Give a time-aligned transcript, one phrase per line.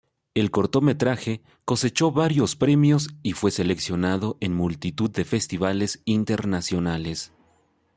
[0.33, 7.31] El cortometraje cosechó varios premios y fue seleccionado en multitud de festivales internacionales.